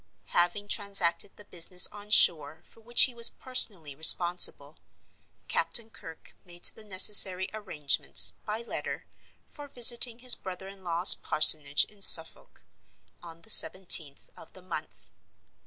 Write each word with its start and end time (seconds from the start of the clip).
Having 0.33 0.67
transacted 0.69 1.37
the 1.37 1.45
business 1.45 1.85
on 1.91 2.09
shore 2.09 2.63
for 2.65 2.81
which 2.81 3.03
he 3.03 3.13
was 3.13 3.29
personally 3.29 3.93
responsible, 3.93 4.79
Captain 5.47 5.91
Kirke 5.91 6.33
made 6.43 6.63
the 6.63 6.83
necessary 6.83 7.47
arrangements, 7.53 8.33
by 8.43 8.63
letter, 8.63 9.05
for 9.47 9.67
visiting 9.67 10.17
his 10.17 10.33
brother 10.33 10.67
in 10.67 10.83
law's 10.83 11.13
parsonage 11.13 11.85
in 11.85 12.01
Suffolk, 12.01 12.63
on 13.21 13.43
the 13.43 13.51
seventeenth 13.51 14.31
of 14.35 14.53
the 14.53 14.63
month. 14.63 15.11